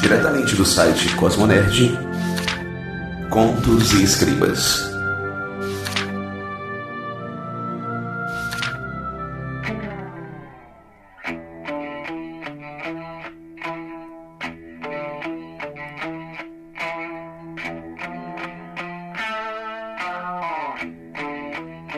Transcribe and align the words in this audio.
Diretamente 0.00 0.54
do 0.54 0.64
site 0.64 1.14
Cosmonerd, 1.16 1.98
Contos 3.28 3.92
e 3.94 4.04
Escribas. 4.04 4.88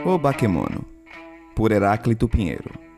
O 0.05 0.19
Bakemono, 0.19 0.85
por 1.55 1.71
Heráclito 1.71 2.29
Pinheiro. 2.29 2.90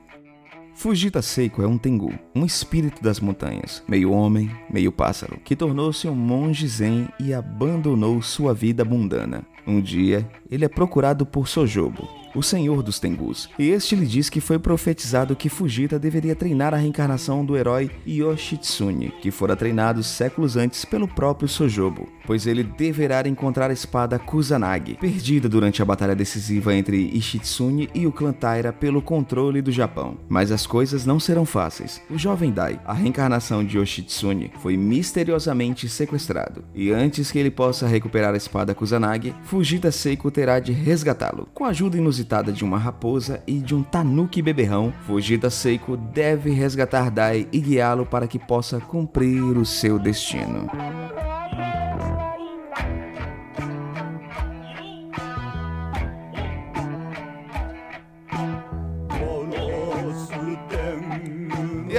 Fujita 0.83 1.23
Seiko 1.23 1.63
é 1.63 1.67
um 1.69 1.79
Tengu, 1.79 2.13
um 2.35 2.45
espírito 2.45 3.01
das 3.01 3.21
montanhas, 3.21 3.85
meio 3.87 4.11
homem, 4.11 4.51
meio 4.69 4.91
pássaro, 4.91 5.39
que 5.45 5.55
tornou-se 5.55 6.09
um 6.09 6.15
monge 6.17 6.67
zen 6.67 7.09
e 7.21 7.33
abandonou 7.33 8.21
sua 8.21 8.53
vida 8.53 8.85
mundana. 8.85 9.47
Um 9.65 9.81
dia, 9.81 10.29
ele 10.51 10.65
é 10.65 10.69
procurado 10.69 11.25
por 11.25 11.47
Sojobo, 11.47 12.09
o 12.35 12.43
senhor 12.43 12.83
dos 12.83 12.99
Tengus, 12.99 13.49
e 13.57 13.69
este 13.69 13.95
lhe 13.95 14.05
diz 14.05 14.29
que 14.29 14.41
foi 14.41 14.59
profetizado 14.59 15.37
que 15.37 15.49
Fujita 15.49 16.01
deveria 16.01 16.35
treinar 16.35 16.75
a 16.75 16.79
reencarnação 16.79 17.45
do 17.45 17.57
herói 17.57 17.89
Yoshitsune, 18.05 19.13
que 19.23 19.31
fora 19.31 19.55
treinado 19.55 20.03
séculos 20.03 20.57
antes 20.57 20.85
pelo 20.85 21.07
próprio 21.07 21.47
Sojobo, 21.49 22.09
pois 22.27 22.47
ele 22.47 22.63
deverá 22.63 23.27
encontrar 23.29 23.71
a 23.71 23.73
espada 23.73 24.19
Kusanagi, 24.19 24.95
perdida 24.95 25.49
durante 25.49 25.83
a 25.83 25.85
batalha 25.85 26.15
decisiva 26.15 26.75
entre 26.75 26.97
Ishitsune 26.97 27.89
e 27.95 28.07
o 28.07 28.13
clã 28.13 28.33
Taira 28.33 28.73
pelo 28.73 29.03
controle 29.03 29.63
do 29.63 29.71
Japão. 29.71 30.17
Mas 30.29 30.51
as 30.51 30.67
coisas 30.67 31.05
não 31.05 31.21
serão 31.21 31.45
fáceis. 31.45 32.01
O 32.11 32.19
jovem 32.19 32.51
Dai, 32.51 32.81
a 32.85 32.93
reencarnação 32.93 33.65
de 33.65 33.79
Yoshitsune, 33.79 34.53
foi 34.59 34.77
misteriosamente 34.77 35.89
sequestrado, 35.89 36.65
e 36.75 36.91
antes 36.91 37.31
que 37.31 37.39
ele 37.39 37.51
possa 37.51 37.87
recuperar 37.87 38.35
a 38.35 38.37
espada 38.37 38.75
Kusanagi, 38.75 39.35
Fujita 39.45 39.91
Seiko 39.91 40.31
terá 40.31 40.59
de 40.59 40.73
resgatá-lo. 40.73 41.49
Com 41.55 41.65
a 41.65 41.69
ajuda 41.69 41.97
inusitada 41.97 42.53
de 42.53 42.65
uma 42.65 42.79
raposa 42.79 43.43
e 43.47 43.59
de 43.59 43.75
um 43.75 43.83
tanuki 43.83 44.43
beberrão, 44.43 44.93
Fujita 45.07 45.51
Seiko 45.51 45.97
deve 45.97 46.51
resgatar 46.51 47.11
Dai 47.11 47.47
e 47.53 47.61
guiá-lo 47.61 48.07
para 48.07 48.27
que 48.27 48.39
possa 48.39 48.81
cumprir 48.81 49.43
o 49.57 49.65
seu 49.65 49.99
destino. 49.99 50.71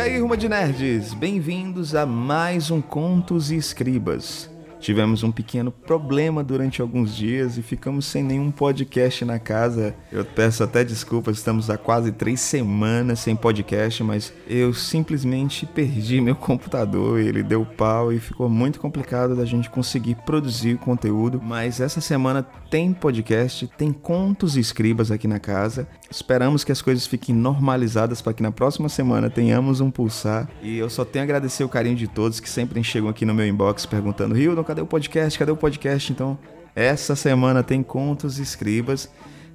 Aí, 0.04 0.20
Ruma 0.20 0.36
de 0.36 0.50
Nerds, 0.50 1.14
bem-vindos 1.14 1.96
a 1.96 2.06
mais 2.06 2.70
um 2.70 2.82
Contos 2.82 3.52
e 3.52 3.56
Escribas. 3.56 4.53
Tivemos 4.84 5.24
um 5.24 5.32
pequeno 5.32 5.72
problema 5.72 6.44
durante 6.44 6.82
alguns 6.82 7.16
dias 7.16 7.58
e 7.58 7.62
ficamos 7.62 8.06
sem 8.06 8.22
nenhum 8.22 8.52
podcast 8.52 9.24
na 9.24 9.40
casa. 9.40 9.96
Eu 10.12 10.26
peço 10.26 10.62
até 10.62 10.84
desculpas, 10.84 11.38
estamos 11.38 11.70
há 11.70 11.78
quase 11.78 12.12
três 12.12 12.42
semanas 12.42 13.22
sem 13.22 13.34
podcast, 13.34 14.04
mas 14.04 14.34
eu 14.46 14.74
simplesmente 14.74 15.66
perdi 15.66 16.20
meu 16.20 16.36
computador, 16.36 17.18
ele 17.18 17.42
deu 17.42 17.66
pau 17.66 18.12
e 18.12 18.20
ficou 18.20 18.50
muito 18.50 18.78
complicado 18.78 19.38
da 19.38 19.46
gente 19.46 19.70
conseguir 19.70 20.16
produzir 20.26 20.78
conteúdo. 20.80 21.42
Mas 21.42 21.80
essa 21.80 22.02
semana 22.02 22.46
tem 22.70 22.92
podcast, 22.92 23.66
tem 23.78 23.94
contos 23.94 24.58
e 24.58 24.60
escribas 24.60 25.12
aqui 25.12 25.30
na 25.30 25.40
casa. 25.40 25.88
Esperamos 26.12 26.64
que 26.64 26.72
as 26.72 26.82
coisas 26.82 27.08
fiquem 27.08 27.34
normalizadas 27.34 28.22
para 28.22 28.34
que 28.34 28.44
na 28.44 28.52
próxima 28.52 28.90
semana 28.90 29.30
tenhamos 29.30 29.80
um 29.80 29.90
pulsar. 29.90 30.50
E 30.62 30.78
eu 30.78 30.90
só 30.90 31.06
tenho 31.06 31.24
a 31.24 31.26
agradecer 31.26 31.64
o 31.64 31.70
carinho 31.70 31.96
de 31.96 32.08
todos 32.08 32.40
que 32.40 32.50
sempre 32.50 32.84
chegam 32.84 33.10
aqui 33.10 33.26
no 33.26 33.34
meu 33.34 33.48
inbox 33.48 33.86
perguntando: 33.86 34.38
Hildon, 34.38 34.64
cadê 34.74 34.82
o 34.82 34.88
podcast? 34.88 35.38
Cadê 35.38 35.52
o 35.52 35.56
podcast? 35.56 36.12
Então, 36.12 36.38
essa 36.76 37.16
semana 37.16 37.62
tem 37.62 37.84
contos 37.84 38.40
escribas. 38.40 39.08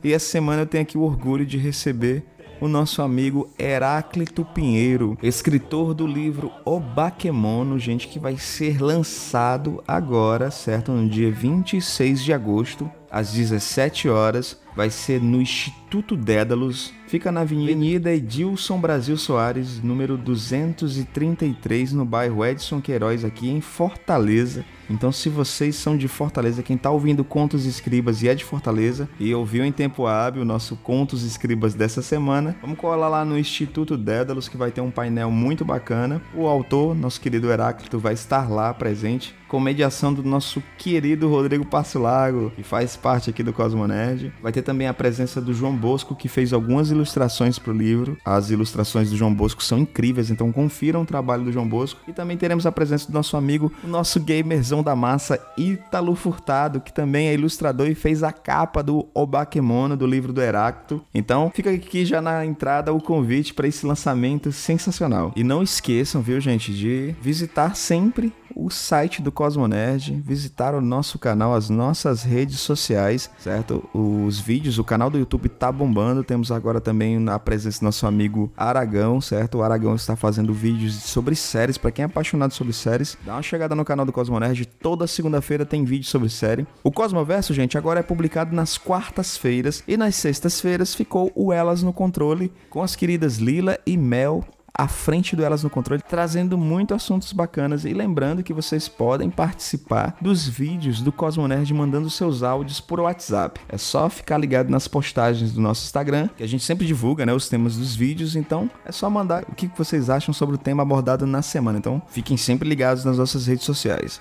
E 0.03 0.13
essa 0.13 0.27
semana 0.27 0.63
eu 0.63 0.67
tenho 0.67 0.83
aqui 0.83 0.97
o 0.97 1.03
orgulho 1.03 1.45
de 1.45 1.59
receber 1.59 2.25
o 2.61 2.69
nosso 2.69 3.03
amigo 3.03 3.49
Heráclito 3.59 4.45
Pinheiro, 4.45 5.19
escritor 5.23 5.95
do 5.95 6.07
livro 6.07 6.53
O 6.65 6.79
Bakemono, 6.81 7.79
gente, 7.79 8.09
que 8.09 8.19
vai 8.19 8.37
ser 8.37 8.81
lançado 8.81 9.83
agora, 9.87 10.51
certo? 10.51 10.93
No 10.93 11.09
dia 11.09 11.31
26 11.31 12.23
de 12.23 12.33
agosto, 12.33 12.91
às 13.11 13.33
17 13.33 14.09
horas. 14.09 14.61
Vai 14.77 14.91
ser 14.91 15.21
no 15.21 15.41
Instituto 15.41 16.17
Dédalus, 16.17 16.93
fica 17.09 17.33
na 17.33 17.41
Avenida 17.41 18.13
Edilson 18.13 18.79
Brasil 18.81 19.17
Soares, 19.17 19.83
número 19.83 20.17
233, 20.17 21.93
no 21.93 22.05
bairro 22.05 22.45
Edson 22.45 22.81
Queiroz, 22.81 23.25
aqui 23.25 23.49
em 23.49 23.61
Fortaleza. 23.61 24.65
Então, 24.91 25.13
se 25.13 25.29
vocês 25.29 25.77
são 25.77 25.97
de 25.97 26.09
Fortaleza, 26.09 26.63
quem 26.63 26.77
está 26.77 26.91
ouvindo 26.91 27.23
Contos 27.23 27.67
Escribas 27.67 28.23
e 28.23 28.29
é 28.29 28.35
de 28.35 28.45
Fortaleza 28.45 29.09
e 29.21 29.35
ouviu 29.35 29.65
em 29.65 29.73
tempo 29.73 30.07
hábil 30.07 30.43
o 30.43 30.45
nosso 30.45 30.77
Contos 30.77 31.23
Escribas 31.25 31.75
dessa 31.75 32.01
semana, 32.01 32.57
vamos 32.61 32.79
colar 32.79 33.09
lá 33.09 33.25
no 33.25 33.39
Instituto 33.39 33.97
Dédalus, 33.97 34.49
que 34.49 34.57
vai 34.57 34.71
ter 34.71 34.81
um 34.81 34.91
painel 34.91 35.31
muito 35.31 35.65
bacana. 35.65 36.23
O 36.35 36.47
autor, 36.47 36.95
nosso 36.95 37.21
querido 37.21 37.51
Heráclito, 37.51 37.99
vai 37.99 38.15
estar 38.15 38.49
lá 38.51 38.73
presente, 38.73 39.35
com 39.49 39.59
mediação 39.59 40.13
do 40.13 40.23
nosso 40.23 40.63
querido 40.77 41.29
Rodrigo 41.29 41.67
Lago, 41.95 42.53
que 42.55 42.63
faz 42.63 42.97
parte 42.97 43.31
aqui 43.31 43.43
do 43.43 43.53
Cosmo 43.53 43.87
Nerd. 43.87 44.33
Vai 44.43 44.53
ter 44.53 44.63
também 44.63 44.87
a 44.87 44.95
presença 44.95 45.41
do 45.41 45.55
João 45.55 45.75
Bosco, 45.75 46.15
que 46.15 46.29
fez 46.29 46.53
algumas 46.53 46.91
ilustrações 46.91 47.59
para 47.59 47.73
o 47.73 47.77
livro. 47.77 48.19
As 48.25 48.51
ilustrações 48.51 49.11
do 49.11 49.17
João 49.17 49.35
Bosco 49.35 49.65
são 49.65 49.79
incríveis, 49.79 50.31
então 50.31 50.53
confiram 50.53 51.03
o 51.03 51.07
trabalho 51.07 51.45
do 51.45 51.53
João 51.53 51.67
Bosco. 51.67 52.01
E 52.07 52.13
também 52.13 52.37
teremos 52.37 52.67
a 52.67 52.73
presença 52.73 53.07
do 53.11 53.15
nosso 53.15 53.37
amigo, 53.37 53.73
o 53.83 53.89
nosso 53.89 54.21
gamerzão 54.21 54.83
da 54.83 54.95
massa, 54.95 55.41
Ítalo 55.57 56.15
Furtado, 56.15 56.81
que 56.81 56.93
também 56.93 57.29
é 57.29 57.35
ilustrador 57.35 57.89
e 57.89 57.95
fez 57.95 58.23
a 58.23 58.33
capa 58.33 58.83
do 58.83 59.09
Obakemono, 59.15 59.97
do 59.97 60.07
livro 60.07 60.33
do 60.33 60.43
Heráclito. 60.43 61.03
Então, 61.15 61.51
fica 61.55 61.71
aqui 61.71 62.05
já 62.05 62.21
na 62.21 62.45
entrada 62.45 62.93
o 62.93 63.01
convite 63.01 63.55
para 63.55 63.67
esse 63.67 63.87
lançamento 63.87 64.53
sensacional. 64.53 65.33
E 65.35 65.43
não 65.43 65.63
esqueçam, 65.63 66.21
viu, 66.21 66.39
gente, 66.41 66.73
de 66.73 67.15
visitar 67.23 67.75
sempre 67.75 68.33
o 68.55 68.71
site 68.71 69.23
do 69.23 69.31
Cosmonerd, 69.39 70.21
visitar 70.21 70.75
o 70.75 70.81
nosso 70.81 71.17
canal, 71.17 71.55
as 71.55 71.71
nossas 71.71 72.25
redes 72.25 72.59
sociais, 72.59 73.31
certo? 73.39 73.89
Os 73.95 74.41
vídeos, 74.41 74.81
o 74.81 74.85
canal 74.85 75.09
do 75.09 75.17
YouTube 75.17 75.49
tá 75.49 75.71
bombando. 75.71 76.25
Temos 76.25 76.51
agora 76.51 76.81
também 76.81 77.25
a 77.29 77.39
presença 77.39 77.79
do 77.79 77.85
nosso 77.85 78.05
amigo 78.05 78.51
Aragão, 78.57 79.21
certo? 79.21 79.59
O 79.59 79.63
Aragão 79.63 79.95
está 79.95 80.17
fazendo 80.17 80.53
vídeos 80.53 80.95
sobre 81.05 81.37
séries. 81.37 81.79
Para 81.79 81.93
quem 81.93 82.03
é 82.03 82.07
apaixonado 82.07 82.53
sobre 82.53 82.73
séries, 82.73 83.17
dá 83.25 83.37
uma 83.37 83.43
chegada 83.43 83.77
no 83.77 83.85
canal 83.85 84.05
do 84.05 84.13
Cosmonerd. 84.13 84.67
Toda 84.67 85.07
segunda-feira 85.07 85.65
tem 85.65 85.85
vídeo 85.85 86.09
sobre 86.09 86.29
série. 86.29 86.67
O 86.83 86.91
Cosmoverso, 86.91 87.55
gente, 87.55 87.79
agora 87.79 88.01
é 88.01 88.03
publicado 88.03 88.53
nas 88.53 88.77
quartas-feiras 88.77 89.85
e 89.87 89.97
nas 89.97 90.17
sextas-feiras 90.17 90.97
ficou 90.97 91.31
o 91.37 91.53
Elas 91.53 91.81
no 91.81 91.93
Controle 91.93 92.53
com 92.69 92.83
as 92.83 92.97
queridas 92.97 93.37
Lila 93.37 93.79
e 93.87 93.97
Mel 93.97 94.45
à 94.75 94.87
frente 94.87 95.35
do 95.35 95.45
Elas 95.45 95.63
no 95.63 95.71
Controle, 95.71 96.03
trazendo 96.03 96.57
muito 96.57 96.95
assuntos 96.95 97.33
bacanas. 97.33 97.85
E 97.85 97.93
lembrando 97.93 98.43
que 98.43 98.53
vocês 98.53 98.89
podem 98.89 99.31
participar 99.31 100.17
dos 100.21 100.47
vídeos 100.47 101.01
do 101.01 101.13
Cosmonerd 101.13 101.73
mandando 101.75 102.11
seus 102.11 102.43
áudios 102.43 102.81
por 102.81 103.01
WhatsApp. 103.01 103.61
É 103.69 103.77
só 103.77 104.09
ficar 104.09 104.39
ligado 104.39 104.71
nas 104.71 104.89
postagens 104.89 105.53
do 105.53 105.61
nosso 105.61 105.85
Instagram, 105.85 106.29
que 106.37 106.43
a 106.43 106.49
gente 106.49 106.65
sempre 106.65 106.87
divulga 106.87 107.27
né, 107.27 107.33
os 107.33 107.49
temas 107.49 107.77
dos 107.77 107.95
vídeos. 107.95 108.37
Então 108.37 108.71
é 108.85 108.93
só 108.93 109.09
mandar 109.11 109.45
o 109.49 109.55
que 109.55 109.71
vocês 109.77 110.11
acham 110.11 110.33
sobre 110.33 110.55
o 110.55 110.59
tema 110.59 110.83
abordado 110.83 111.27
na 111.27 111.43
semana. 111.43 111.79
Então 111.79 112.03
fiquem 112.09 112.37
sempre 112.37 112.69
ligados 112.69 113.05
nas 113.05 113.19
nossas 113.19 113.47
redes 113.47 113.65
sociais. 113.65 114.21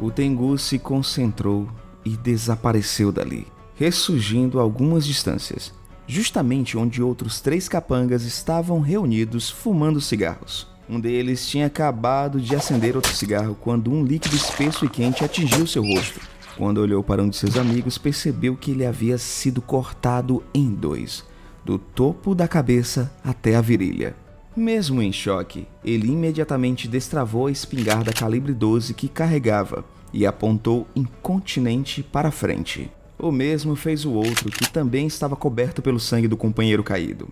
O 0.00 0.12
Tengu 0.12 0.56
se 0.56 0.78
concentrou 0.78 1.68
e 2.04 2.16
desapareceu 2.16 3.10
dali, 3.10 3.46
ressurgindo 3.74 4.60
a 4.60 4.62
algumas 4.62 5.04
distâncias, 5.04 5.74
justamente 6.06 6.78
onde 6.78 7.02
outros 7.02 7.40
três 7.40 7.68
capangas 7.68 8.22
estavam 8.22 8.80
reunidos 8.80 9.50
fumando 9.50 10.00
cigarros. 10.00 10.68
Um 10.88 11.00
deles 11.00 11.46
tinha 11.48 11.66
acabado 11.66 12.40
de 12.40 12.54
acender 12.54 12.94
outro 12.94 13.12
cigarro 13.12 13.56
quando 13.60 13.92
um 13.92 14.04
líquido 14.04 14.36
espesso 14.36 14.84
e 14.84 14.88
quente 14.88 15.24
atingiu 15.24 15.66
seu 15.66 15.82
rosto. 15.82 16.20
Quando 16.56 16.78
olhou 16.78 17.02
para 17.02 17.22
um 17.22 17.28
de 17.28 17.36
seus 17.36 17.56
amigos, 17.56 17.98
percebeu 17.98 18.56
que 18.56 18.70
ele 18.70 18.86
havia 18.86 19.18
sido 19.18 19.60
cortado 19.60 20.42
em 20.54 20.74
dois, 20.74 21.24
do 21.64 21.76
topo 21.76 22.34
da 22.34 22.48
cabeça 22.48 23.12
até 23.22 23.56
a 23.56 23.60
virilha. 23.60 24.16
Mesmo 24.58 25.00
em 25.00 25.12
choque, 25.12 25.68
ele 25.84 26.08
imediatamente 26.08 26.88
destravou 26.88 27.46
a 27.46 27.50
espingarda 27.52 28.12
calibre 28.12 28.52
12 28.52 28.92
que 28.92 29.06
carregava 29.06 29.84
e 30.12 30.26
apontou 30.26 30.84
incontinente 30.96 32.02
para 32.02 32.32
frente. 32.32 32.90
O 33.16 33.30
mesmo 33.30 33.76
fez 33.76 34.04
o 34.04 34.10
outro, 34.10 34.50
que 34.50 34.68
também 34.68 35.06
estava 35.06 35.36
coberto 35.36 35.80
pelo 35.80 36.00
sangue 36.00 36.26
do 36.26 36.36
companheiro 36.36 36.82
caído. 36.82 37.28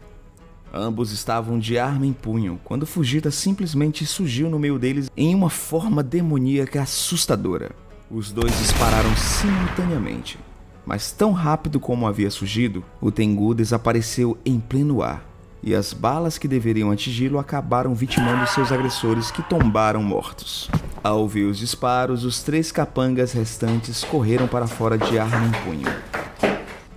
Ambos 0.72 1.10
estavam 1.10 1.58
de 1.58 1.76
arma 1.76 2.06
em 2.06 2.12
punho, 2.12 2.60
quando 2.62 2.86
Fujita 2.86 3.32
simplesmente 3.32 4.06
surgiu 4.06 4.48
no 4.48 4.60
meio 4.60 4.78
deles 4.78 5.10
em 5.16 5.34
uma 5.34 5.50
forma 5.50 6.04
demoníaca 6.04 6.82
assustadora. 6.82 7.72
Os 8.08 8.30
dois 8.30 8.56
dispararam 8.56 9.10
simultaneamente, 9.16 10.38
mas 10.86 11.10
tão 11.10 11.32
rápido 11.32 11.80
como 11.80 12.06
havia 12.06 12.30
surgido, 12.30 12.84
o 13.00 13.10
Tengu 13.10 13.52
desapareceu 13.52 14.38
em 14.46 14.60
pleno 14.60 15.02
ar, 15.02 15.35
e 15.66 15.74
as 15.74 15.92
balas 15.92 16.38
que 16.38 16.46
deveriam 16.46 16.92
atingi-lo 16.92 17.40
acabaram 17.40 17.92
vitimando 17.92 18.46
seus 18.46 18.70
agressores 18.70 19.32
que 19.32 19.42
tombaram 19.42 20.00
mortos. 20.00 20.70
Ao 21.02 21.18
ouvir 21.18 21.44
os 21.44 21.58
disparos, 21.58 22.24
os 22.24 22.40
três 22.40 22.70
capangas 22.70 23.32
restantes 23.32 24.04
correram 24.04 24.46
para 24.46 24.68
fora 24.68 24.96
de 24.96 25.18
arma 25.18 25.44
em 25.44 25.64
punho. 25.64 25.88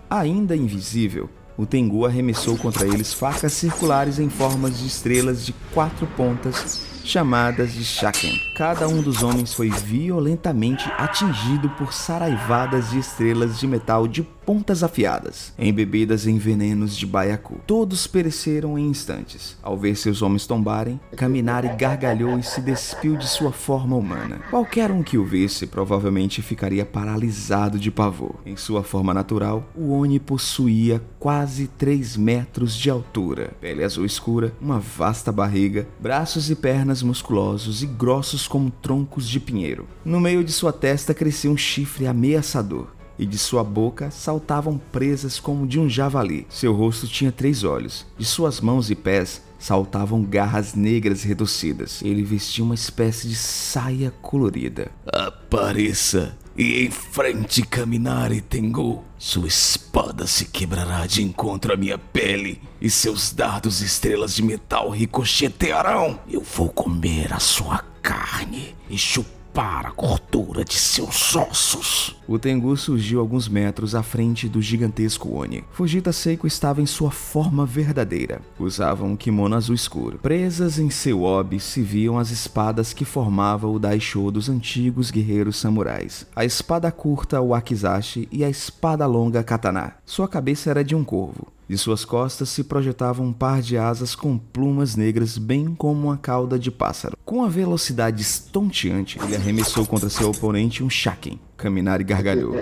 Ainda 0.08 0.56
invisível, 0.56 1.28
o 1.58 1.66
Tengu 1.66 2.06
arremessou 2.06 2.56
contra 2.58 2.86
eles 2.86 3.12
facas 3.12 3.54
circulares 3.54 4.20
em 4.20 4.30
formas 4.30 4.78
de 4.78 4.86
estrelas 4.86 5.44
de 5.44 5.52
quatro 5.74 6.06
pontas 6.06 6.86
chamadas 7.04 7.74
de 7.74 7.84
Shaken. 7.84 8.40
Cada 8.56 8.88
um 8.88 9.02
dos 9.02 9.24
homens 9.24 9.52
foi 9.52 9.72
violentamente 9.72 10.88
atingido 10.96 11.70
por 11.72 11.92
saraivadas 11.92 12.92
de 12.92 13.00
estrelas 13.00 13.60
de 13.60 13.66
metal 13.66 14.08
de 14.08 14.22
pontas 14.50 14.82
afiadas, 14.82 15.54
embebidas 15.60 16.26
em 16.26 16.40
venenos 16.40 16.98
de 16.98 17.06
baiacu. 17.06 17.62
Todos 17.68 18.08
pereceram 18.08 18.80
em 18.80 18.88
instantes. 18.88 19.56
Ao 19.62 19.78
ver 19.78 19.96
seus 19.96 20.24
homens 20.24 20.48
tombarem, 20.48 21.00
Kaminari 21.16 21.68
gargalhou 21.78 22.40
e 22.40 22.42
se 22.42 22.60
despiu 22.60 23.16
de 23.16 23.28
sua 23.28 23.52
forma 23.52 23.96
humana. 23.96 24.42
Qualquer 24.50 24.90
um 24.90 25.04
que 25.04 25.20
o 25.20 25.24
visse 25.24 25.68
provavelmente 25.68 26.42
ficaria 26.42 26.84
paralisado 26.84 27.78
de 27.78 27.92
pavor. 27.92 28.38
Em 28.44 28.58
sua 28.58 28.82
forma 28.82 29.14
natural, 29.14 29.70
o 29.76 29.92
Oni 29.92 30.20
possuía 30.20 31.00
quase 31.20 31.68
3 31.68 32.18
metros 32.18 32.76
de 32.76 32.90
altura, 32.90 33.52
pele 33.62 33.84
azul 33.84 34.04
escura, 34.04 34.52
uma 34.60 34.80
vasta 34.80 35.32
barriga, 35.32 35.88
braços 36.00 36.50
e 36.50 36.56
pernas 36.56 37.04
musculosos 37.04 37.84
e 37.84 37.86
grossos 37.86 38.48
como 38.48 38.72
troncos 38.72 39.30
de 39.30 39.40
pinheiro. 39.40 39.88
No 40.04 40.20
meio 40.20 40.44
de 40.44 40.52
sua 40.52 40.74
testa 40.74 41.14
crescia 41.14 41.52
um 41.52 41.58
chifre 41.58 42.08
ameaçador 42.08 42.98
e 43.20 43.26
de 43.26 43.38
sua 43.38 43.64
boca 43.64 44.10
saltavam 44.10 44.80
presas 44.92 45.40
como 45.40 45.68
de 45.68 45.78
um 45.78 45.90
javali. 45.90 46.48
Seu 46.50 46.74
rosto 46.74 47.06
tinha 47.06 47.32
três 47.32 47.66
olhos. 47.66 48.08
De 48.18 48.26
suas 48.26 48.62
mãos 48.62 48.90
e 48.90 48.96
pés 48.96 49.44
saltavam 49.60 50.24
garras 50.24 50.74
negras 50.74 51.22
reduzidas. 51.22 52.02
Ele 52.02 52.24
vestia 52.24 52.64
uma 52.64 52.74
espécie 52.74 53.28
de 53.28 53.36
saia 53.36 54.10
colorida. 54.22 54.90
Apareça 55.06 56.38
e 56.58 56.86
enfrente 56.86 57.62
Caminare 57.64 58.40
Tengu. 58.40 59.04
Sua 59.18 59.48
espada 59.48 60.26
se 60.26 60.46
quebrará 60.46 61.06
de 61.06 61.22
encontro 61.22 61.74
à 61.74 61.76
minha 61.76 61.98
pele 61.98 62.62
e 62.80 62.90
seus 62.90 63.34
dardos 63.34 63.82
estrelas 63.82 64.34
de 64.34 64.42
metal 64.42 64.90
ricochetearão. 64.90 66.18
Eu 66.30 66.42
vou 66.42 66.70
comer 66.70 67.34
a 67.34 67.40
sua 67.40 67.84
carne 68.02 68.74
e 68.90 68.98
chupar 68.98 69.39
para 69.54 69.90
a 69.90 69.92
gordura 69.92 70.64
de 70.64 70.76
seus 70.76 71.36
ossos. 71.36 72.16
O 72.28 72.38
Tengu 72.38 72.76
surgiu 72.78 73.20
alguns 73.20 73.48
metros 73.48 73.96
à 73.96 74.04
frente 74.04 74.48
do 74.48 74.62
gigantesco 74.62 75.36
Oni. 75.36 75.64
Fujita 75.72 76.12
Seiko 76.12 76.46
estava 76.46 76.82
em 76.82 76.86
sua 76.86 77.12
forma 77.12 77.66
verdadeira. 77.66 78.42
Usava 78.60 79.04
um 79.04 79.16
kimono 79.16 79.56
azul 79.56 79.76
escuro. 79.76 80.20
Presas 80.20 80.80
em 80.80 80.90
seu 80.90 81.24
obi 81.24 81.60
se 81.60 81.82
viam 81.82 82.18
as 82.18 82.32
espadas 82.32 82.94
que 82.94 83.06
formavam 83.06 83.74
o 83.74 83.80
Daisho 83.80 84.30
dos 84.32 84.50
antigos 84.50 85.12
guerreiros 85.12 85.58
samurais. 85.58 86.28
A 86.36 86.46
espada 86.46 86.92
curta 86.92 87.42
Wakizashi 87.42 88.28
e 88.32 88.44
a 88.44 88.50
espada 88.50 89.06
longa 89.06 89.44
Katana. 89.44 89.94
Sua 90.06 90.28
cabeça 90.28 90.70
era 90.70 90.84
de 90.84 90.96
um 90.96 91.04
corvo. 91.04 91.48
De 91.70 91.78
suas 91.78 92.04
costas 92.04 92.50
se 92.50 92.64
projetava 92.64 93.22
um 93.22 93.32
par 93.32 93.62
de 93.62 93.78
asas 93.78 94.16
com 94.16 94.40
plumas 94.40 94.96
negras, 94.96 95.38
bem 95.38 95.76
como 95.76 96.08
uma 96.08 96.18
cauda 96.18 96.58
de 96.58 96.72
pássaro. 96.72 97.16
Com 97.24 97.44
a 97.44 97.48
velocidade 97.48 98.24
estonteante, 98.24 99.20
ele 99.22 99.36
arremessou 99.36 99.86
contra 99.86 100.10
seu 100.10 100.32
oponente 100.32 100.84
um 100.84 100.90
Shaken. 100.90 101.40
Caminari 101.60 102.04
gargalhou. 102.04 102.56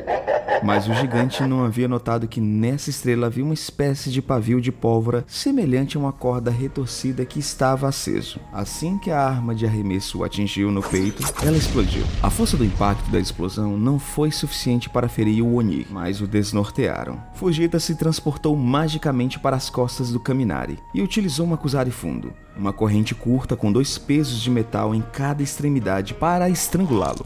Mas 0.63 0.87
o 0.87 0.93
gigante 0.93 1.43
não 1.43 1.63
havia 1.63 1.87
notado 1.87 2.27
que 2.27 2.41
nessa 2.41 2.89
estrela 2.89 3.27
havia 3.27 3.43
uma 3.43 3.53
espécie 3.53 4.09
de 4.09 4.21
pavio 4.21 4.59
de 4.59 4.71
pólvora 4.71 5.23
semelhante 5.27 5.95
a 5.95 5.99
uma 5.99 6.11
corda 6.11 6.49
retorcida 6.49 7.25
que 7.25 7.39
estava 7.39 7.87
aceso. 7.87 8.39
Assim 8.51 8.97
que 8.97 9.11
a 9.11 9.21
arma 9.21 9.53
de 9.53 9.65
arremesso 9.65 10.19
o 10.19 10.23
atingiu 10.23 10.71
no 10.71 10.81
peito, 10.81 11.23
ela 11.43 11.57
explodiu. 11.57 12.03
A 12.23 12.29
força 12.29 12.57
do 12.57 12.65
impacto 12.65 13.09
da 13.11 13.19
explosão 13.19 13.77
não 13.77 13.99
foi 13.99 14.31
suficiente 14.31 14.89
para 14.89 15.07
ferir 15.07 15.43
o 15.43 15.55
Oni, 15.55 15.85
mas 15.89 16.21
o 16.21 16.27
desnortearam. 16.27 17.21
Fujita 17.35 17.79
se 17.79 17.95
transportou 17.95 18.55
magicamente 18.55 19.39
para 19.39 19.55
as 19.55 19.69
costas 19.69 20.11
do 20.11 20.19
Kaminari 20.19 20.79
e 20.93 21.01
utilizou 21.01 21.45
uma 21.45 21.57
Kuzari 21.57 21.91
fundo, 21.91 22.33
uma 22.57 22.73
corrente 22.73 23.13
curta 23.13 23.55
com 23.55 23.71
dois 23.71 23.97
pesos 23.97 24.41
de 24.41 24.49
metal 24.49 24.95
em 24.95 25.01
cada 25.01 25.43
extremidade 25.43 26.13
para 26.15 26.49
estrangulá-lo. 26.49 27.25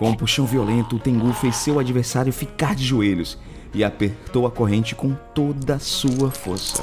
Com 0.00 0.08
um 0.08 0.14
puxão 0.14 0.46
violento, 0.46 0.96
o 0.96 0.98
Tengu 0.98 1.30
fez 1.34 1.56
seu 1.56 1.78
adversário 1.78 2.32
ficar 2.32 2.74
de 2.74 2.82
joelhos 2.82 3.36
e 3.74 3.84
apertou 3.84 4.46
a 4.46 4.50
corrente 4.50 4.94
com 4.94 5.14
toda 5.34 5.74
a 5.74 5.78
sua 5.78 6.30
força. 6.30 6.82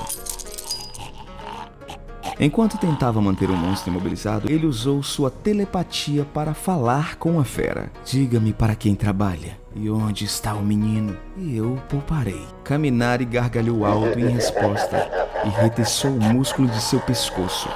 Enquanto 2.39 2.77
tentava 2.77 3.19
manter 3.19 3.50
o 3.50 3.57
monstro 3.57 3.89
imobilizado, 3.89 4.51
ele 4.51 4.67
usou 4.67 5.01
sua 5.01 5.31
telepatia 5.31 6.27
para 6.31 6.53
falar 6.53 7.15
com 7.15 7.39
a 7.39 7.43
fera. 7.43 7.91
Diga-me 8.05 8.53
para 8.53 8.75
quem 8.75 8.93
trabalha 8.93 9.57
e 9.75 9.89
onde 9.89 10.24
está 10.24 10.53
o 10.53 10.62
menino, 10.62 11.17
e 11.36 11.57
eu 11.57 11.74
o 11.74 11.81
pouparei. 11.89 12.45
Caminari 12.63 13.25
gargalhou 13.25 13.83
alto 13.83 14.19
em 14.19 14.29
resposta 14.29 15.09
e 15.43 15.50
reteçou 15.50 16.12
o 16.12 16.21
músculo 16.21 16.67
de 16.67 16.79
seu 16.79 17.00
pescoço 17.00 17.67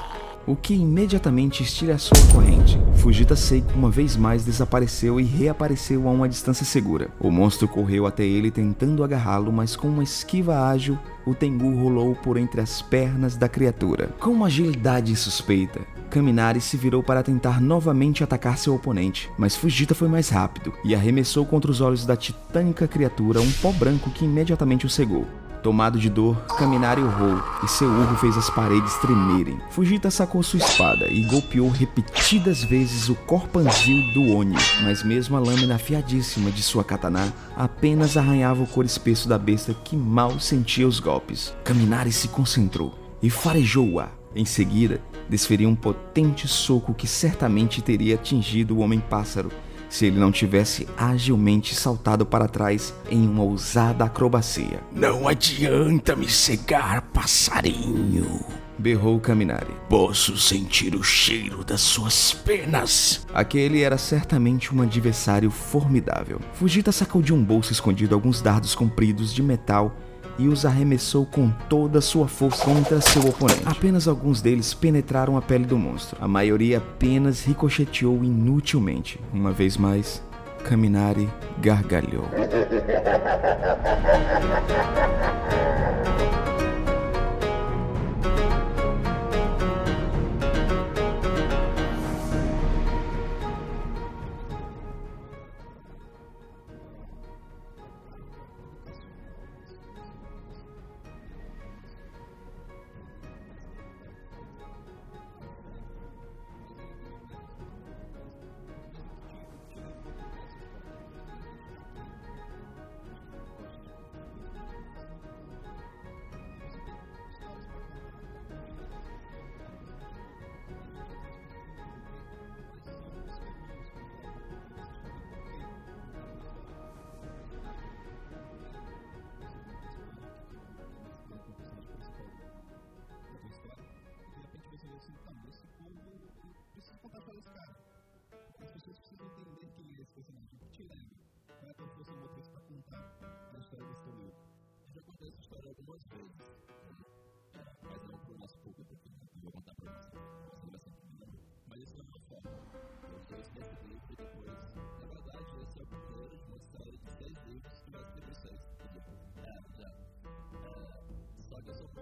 o 0.46 0.56
que 0.56 0.74
imediatamente 0.74 1.64
estilhaçou 1.64 2.18
a 2.18 2.34
corrente. 2.34 2.80
Fujita 2.96 3.36
Seiko 3.36 3.74
uma 3.74 3.90
vez 3.90 4.16
mais 4.16 4.44
desapareceu 4.44 5.20
e 5.20 5.24
reapareceu 5.24 6.08
a 6.08 6.12
uma 6.12 6.30
distância 6.30 6.66
segura. 6.66 7.10
O 7.20 7.32
monstro 7.32 7.68
correu 7.68 8.06
até 8.06 8.24
ele 8.24 8.52
tentando 8.52 9.04
agarrá-lo, 9.04 9.52
mas 9.52 9.76
com 9.76 9.88
uma 9.88 10.04
esquiva 10.04 10.68
ágil, 10.68 10.98
o 11.26 11.34
Tengu 11.34 11.76
rolou 11.76 12.16
por 12.16 12.38
entre 12.38 12.62
as 12.62 12.82
pernas 12.82 13.36
da 13.36 13.48
criatura. 13.48 14.10
Com 14.20 14.32
uma 14.32 14.48
agilidade 14.48 15.16
suspeita, 15.16 15.82
Kaminari 16.10 16.60
se 16.60 16.76
virou 16.76 17.02
para 17.02 17.24
tentar 17.24 17.62
novamente 17.62 18.22
atacar 18.22 18.58
seu 18.58 18.76
oponente, 18.76 19.32
mas 19.38 19.56
Fujita 19.56 19.96
foi 19.96 20.10
mais 20.10 20.30
rápido 20.30 20.74
e 20.84 20.94
arremessou 20.94 21.46
contra 21.46 21.72
os 21.72 21.80
olhos 21.80 22.06
da 22.06 22.18
titânica 22.18 22.88
criatura 22.88 23.40
um 23.40 23.52
pó 23.54 23.72
branco 23.72 24.10
que 24.10 24.26
imediatamente 24.26 24.86
o 24.86 24.90
cegou. 24.90 25.26
Tomado 25.62 26.00
de 26.00 26.10
dor, 26.10 26.36
Kaminari 26.58 27.02
urrou 27.02 27.40
e 27.64 27.68
seu 27.68 27.88
urro 27.88 28.18
fez 28.18 28.36
as 28.36 28.50
paredes 28.50 28.96
tremerem. 28.96 29.60
Fujita 29.70 30.10
sacou 30.10 30.42
sua 30.42 30.58
espada 30.58 31.08
e 31.08 31.24
golpeou 31.26 31.70
repetidas 31.70 32.64
vezes 32.64 33.10
o 33.10 33.16
corpanzil 33.16 34.02
do 34.14 34.36
Oni, 34.36 34.56
mas 34.82 35.04
mesmo 35.04 35.38
a 35.38 35.40
lâmina 35.40 35.76
afiadíssima 35.76 36.50
de 36.50 36.64
sua 36.64 36.84
katana 36.84 37.32
apenas 37.56 38.18
arranhava 38.18 38.64
o 38.64 38.68
cor 38.68 38.86
espesso 38.86 39.30
da 39.30 39.38
besta 39.38 39.76
que 39.84 39.96
mal 39.96 40.40
sentia 40.40 40.88
os 40.88 41.00
golpes. 41.00 41.54
Kaminari 41.64 42.12
se 42.12 42.28
concentrou 42.28 42.94
e 43.22 43.30
farejou-a. 43.30 44.10
Em 44.34 44.46
seguida, 44.46 45.00
desferiu 45.30 45.70
um 45.70 45.76
potente 45.76 46.48
soco 46.48 46.94
que 46.94 47.06
certamente 47.06 47.82
teria 47.82 48.16
atingido 48.16 48.78
o 48.78 48.80
Homem-Pássaro 48.80 49.52
se 49.92 50.06
ele 50.06 50.18
não 50.18 50.32
tivesse 50.32 50.88
agilmente 50.98 51.76
saltado 51.76 52.26
para 52.26 52.48
trás 52.48 52.94
em 53.10 53.28
uma 53.28 53.44
ousada 53.44 54.06
acrobacia. 54.06 54.80
Não 54.92 55.28
adianta 55.28 56.16
me 56.16 56.30
cegar, 56.30 57.02
passarinho. 57.14 58.40
Berrou 58.80 59.20
Kaminari. 59.20 59.76
Posso 59.88 60.36
sentir 60.38 60.96
o 60.96 61.04
cheiro 61.04 61.64
das 61.64 61.82
suas 61.82 62.34
penas. 62.34 63.28
Aquele 63.32 63.84
era 63.84 63.98
certamente 63.98 64.74
um 64.74 64.82
adversário 64.82 65.52
formidável. 65.52 66.40
Fujita 66.54 66.92
sacou 66.92 67.22
de 67.22 67.32
um 67.32 67.44
bolso 67.44 67.72
escondido 67.72 68.16
alguns 68.16 68.42
dardos 68.42 68.74
compridos 68.74 69.32
de 69.32 69.44
metal 69.44 69.96
e 70.38 70.48
os 70.48 70.66
arremessou 70.66 71.26
com 71.26 71.50
toda 71.70 72.00
a 72.00 72.02
sua 72.02 72.28
força 72.28 72.66
contra 72.66 73.02
seu 73.02 73.28
oponente. 73.28 73.62
Apenas 73.66 74.08
alguns 74.08 74.42
deles 74.42 74.74
penetraram 74.74 75.38
a 75.38 75.42
pele 75.42 75.66
do 75.66 75.78
monstro. 75.78 76.18
A 76.22 76.28
maioria 76.28 76.78
apenas 76.78 77.44
ricocheteou 77.44 78.24
inutilmente. 78.24 79.20
Uma 79.34 79.52
vez 79.52 79.78
mais, 79.78 80.24
Kaminari 80.64 81.30
gargalhou. 81.60 82.26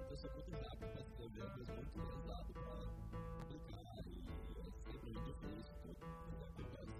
eu 0.10 0.18
sou 0.18 0.30
é 0.30 0.34
muito 0.34 0.52
rápido 0.52 0.92
para 0.92 1.02
escrever, 1.02 1.44
mas 1.56 1.70
muito 1.70 1.92
pesado 1.92 2.54
para 2.54 3.42
aplicar. 3.42 3.86
Né? 3.86 4.04
E 4.10 4.14
né? 4.14 4.60
é 4.60 4.72
sempre 4.72 5.12
muito 5.12 5.22
difícil 5.24 5.76
tudo 5.84 5.96
que 5.96 6.44
acontece. 6.44 7.00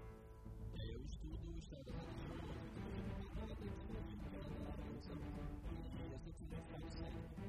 E 0.74 0.80
aí 0.80 0.92
eu 0.92 1.04
estudo 1.04 1.52
o 1.52 1.58
estado 1.58 1.84
da 1.90 1.98
religião, 1.98 2.46
né? 2.46 2.70
eu 3.10 3.20
estudo 3.20 3.52
a 3.52 3.56
muito 3.56 4.02
de 4.02 4.16
Deus, 4.16 4.46
que 4.46 4.52
é 4.52 4.54
a 4.54 4.62
palavra 4.62 4.84
de 4.84 4.92
Deus. 4.92 5.90
E 5.92 6.12
eu 6.12 6.18
sempre 6.20 6.44
me 6.46 6.62
falo 6.70 6.90
sempre. 6.92 7.39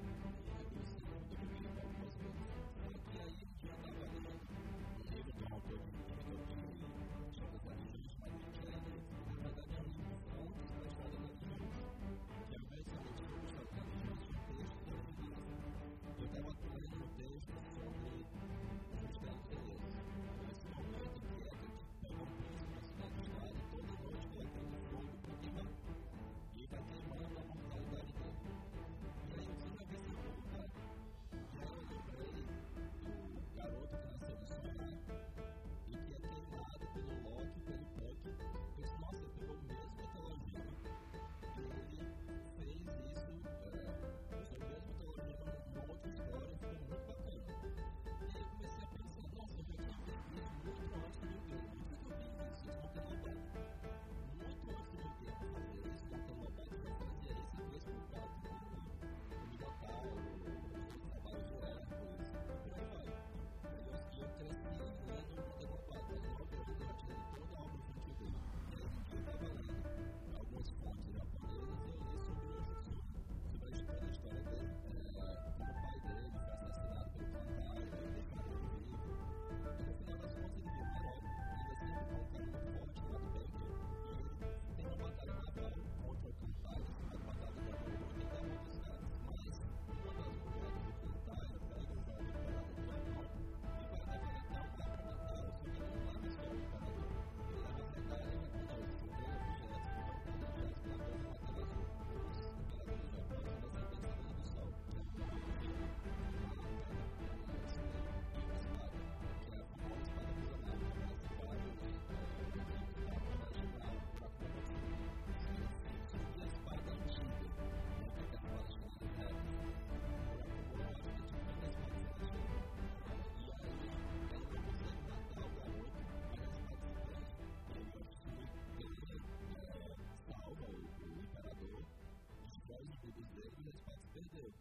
aconteceu? 134.42 134.54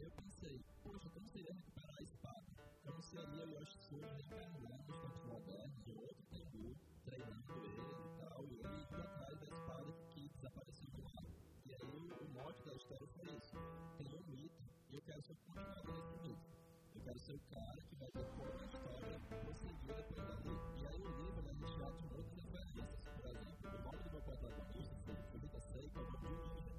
Eu 0.00 0.10
pensei, 0.10 0.64
poxa, 0.82 1.08
como 1.10 1.28
seria 1.28 1.52
recuperar 1.52 1.98
a 1.98 2.02
espada. 2.02 2.46
Como 2.84 3.02
seria 3.02 3.44
o 3.44 3.50
Yoshitsune 3.50 4.00
reencarnando 4.30 4.92
os 4.92 4.98
tempos 4.98 5.24
modernos 5.24 5.84
de 5.84 5.90
outro 5.92 6.22
tempo, 6.30 6.76
treinando 7.04 7.52
ele 7.64 7.80
e 7.80 8.20
tal, 8.20 8.46
e 8.46 8.54
ele 8.54 8.82
indo 8.82 9.02
atrás 9.02 9.38
da 9.40 9.46
espada 9.46 9.92
que 10.10 10.28
desapareceu 10.28 10.90
do 10.90 11.02
mar. 11.02 11.24
E 11.66 11.74
aí 11.74 12.12
o 12.12 12.28
mote 12.32 12.62
da 12.64 12.74
história 12.74 13.06
foi 13.06 13.24
isso. 13.36 13.56
Tem 13.98 14.14
um 14.14 14.22
mito, 14.30 14.62
e 14.90 14.94
eu 14.94 15.02
quero 15.02 15.22
ser 15.22 15.36
continuado 15.36 15.92
nesse 15.92 16.16
mito. 16.28 16.54
Eu 16.94 17.00
quero 17.02 17.18
ser 17.18 17.32
o 17.32 17.40
cara 17.40 17.82
que 17.82 17.96
vai 17.96 18.10
decorar 18.12 18.60
a 18.60 18.66
história, 18.66 19.20
prosseguir 19.44 19.94
depois 19.94 20.28
dali. 20.28 20.56
E 20.80 20.86
aí 20.86 21.02
o 21.02 21.22
livro 21.22 21.48
é 21.48 21.52
recheado 21.52 21.96
de 21.98 22.14
muitas 22.14 22.44
referências. 22.44 23.04
Por 23.04 23.26
exemplo, 23.26 23.68
o 23.68 23.82
nome 23.82 24.02
do 24.04 24.10
meu 24.10 24.22
protagonista 24.22 24.96
foi 25.04 25.14
Felipe 25.32 25.60
Seiko, 25.60 25.98
é 25.98 26.02
o 26.02 26.10
nome 26.10 26.20
de 26.20 26.26
um 26.26 26.54
livro. 26.54 26.74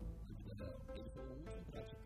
Ele 0.95 1.09
foi 1.09 1.25
o 1.25 1.31
último 1.31 1.65
praticante 1.65 2.04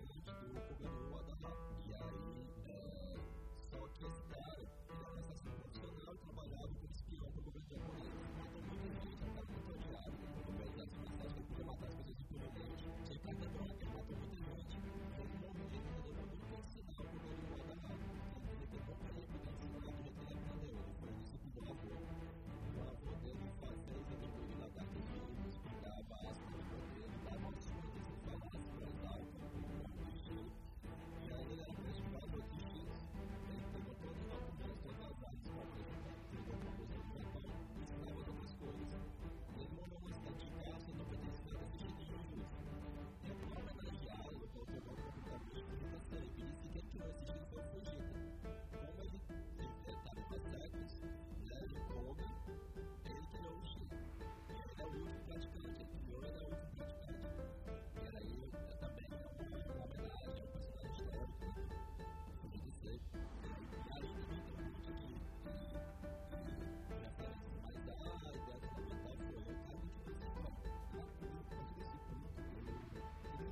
Thank 70.91 71.03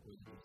Coisa 0.03 0.42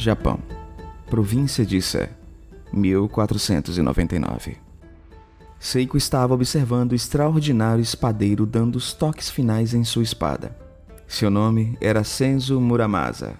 Japão. 0.00 0.38
Província 1.10 1.66
de 1.66 1.82
Sé, 1.82 2.10
1499. 2.72 4.56
Seiko 5.58 5.98
estava 5.98 6.32
observando 6.32 6.92
o 6.92 6.94
extraordinário 6.94 7.82
espadeiro 7.82 8.46
dando 8.46 8.76
os 8.76 8.94
toques 8.94 9.28
finais 9.28 9.74
em 9.74 9.84
sua 9.84 10.02
espada. 10.02 10.56
Seu 11.06 11.30
nome 11.30 11.76
era 11.82 12.02
Senzo 12.02 12.58
Muramasa. 12.58 13.34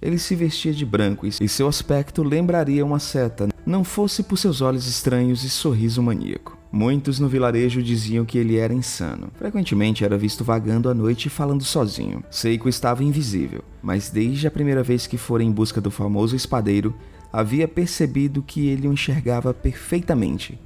Ele 0.00 0.16
se 0.16 0.36
vestia 0.36 0.72
de 0.72 0.86
branco 0.86 1.26
e 1.26 1.48
seu 1.48 1.66
aspecto 1.66 2.22
lembraria 2.22 2.86
uma 2.86 3.00
seta, 3.00 3.48
não 3.66 3.82
fosse 3.82 4.22
por 4.22 4.36
seus 4.36 4.60
olhos 4.60 4.86
estranhos 4.86 5.42
e 5.42 5.50
sorriso 5.50 6.00
maníaco. 6.00 6.55
Muitos 6.76 7.18
no 7.18 7.26
vilarejo 7.26 7.82
diziam 7.82 8.26
que 8.26 8.36
ele 8.36 8.58
era 8.58 8.74
insano. 8.74 9.30
Frequentemente 9.38 10.04
era 10.04 10.18
visto 10.18 10.44
vagando 10.44 10.90
à 10.90 10.94
noite 10.94 11.24
e 11.24 11.30
falando 11.30 11.64
sozinho. 11.64 12.22
Seiko 12.30 12.68
estava 12.68 13.02
invisível, 13.02 13.64
mas 13.82 14.10
desde 14.10 14.46
a 14.46 14.50
primeira 14.50 14.82
vez 14.82 15.06
que 15.06 15.16
fora 15.16 15.42
em 15.42 15.50
busca 15.50 15.80
do 15.80 15.90
famoso 15.90 16.36
espadeiro, 16.36 16.94
havia 17.32 17.66
percebido 17.66 18.42
que 18.42 18.68
ele 18.68 18.86
o 18.86 18.92
enxergava 18.92 19.54
perfeitamente 19.54 20.58